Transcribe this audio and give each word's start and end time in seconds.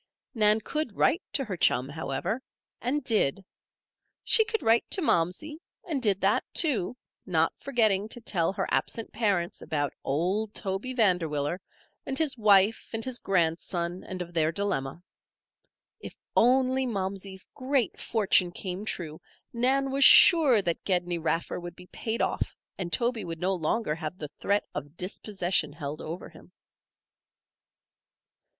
Nan 0.33 0.61
could 0.61 0.97
write 0.97 1.21
to 1.33 1.45
her 1.45 1.55
chum, 1.55 1.87
however, 1.89 2.41
and 2.81 3.03
did. 3.03 3.45
She 4.23 4.43
could 4.43 4.63
write 4.63 4.89
to 4.89 4.99
Momsey, 5.03 5.59
and 5.87 6.01
did 6.01 6.19
that, 6.21 6.43
too; 6.55 6.97
not 7.23 7.53
forgetting 7.59 8.09
to 8.09 8.19
tell 8.19 8.51
her 8.53 8.65
absent 8.71 9.13
parents 9.13 9.61
about 9.61 9.93
old 10.03 10.55
Toby 10.55 10.95
Vanderwiller, 10.95 11.59
and 12.03 12.17
his 12.17 12.35
wife 12.35 12.89
and 12.93 13.05
his 13.05 13.19
grandson, 13.19 14.03
and 14.03 14.23
of 14.23 14.33
their 14.33 14.51
dilemma. 14.51 15.03
If 15.99 16.17
only 16.35 16.87
Momsey's 16.87 17.43
great 17.53 17.99
fortune 17.99 18.51
came 18.51 18.85
true, 18.85 19.21
Nan 19.53 19.91
was 19.91 20.03
sure 20.03 20.63
that 20.63 20.83
Gedney 20.83 21.19
Raffer 21.19 21.59
would 21.59 21.75
be 21.75 21.85
paid 21.85 22.23
off 22.23 22.57
and 22.75 22.91
Toby 22.91 23.23
would 23.23 23.39
no 23.39 23.53
longer 23.53 23.93
have 23.93 24.17
the 24.17 24.29
threat 24.39 24.65
of 24.73 24.97
dispossession 24.97 25.73
held 25.73 26.01
over 26.01 26.27
him. 26.29 26.51